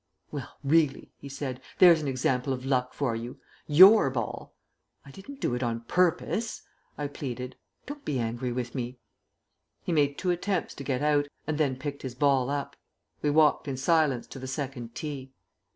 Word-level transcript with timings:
"Well, 0.31 0.57
really," 0.63 1.11
he 1.19 1.29
said, 1.29 1.61
"there's 1.77 2.01
an 2.01 2.07
example 2.07 2.53
of 2.53 2.65
luck 2.65 2.91
for 2.91 3.15
you. 3.15 3.37
Your 3.67 4.09
ball" 4.09 4.55
"I 5.05 5.11
didn't 5.11 5.39
do 5.39 5.53
it 5.53 5.61
on 5.61 5.81
purpose," 5.81 6.63
I 6.97 7.05
pleaded. 7.05 7.55
"Don't 7.85 8.03
be 8.03 8.17
angry 8.17 8.51
with 8.51 8.73
me." 8.73 8.97
He 9.83 9.91
made 9.91 10.17
two 10.17 10.31
attempts 10.31 10.73
to 10.73 10.83
get 10.83 11.03
out, 11.03 11.27
and 11.45 11.59
then 11.59 11.75
picked 11.77 12.01
his 12.01 12.15
ball 12.15 12.49
up. 12.49 12.75
We 13.21 13.29
walked 13.29 13.67
in 13.67 13.77
silence 13.77 14.25
to 14.29 14.39
the 14.39 14.47
second 14.47 14.95
tee. 14.95 15.33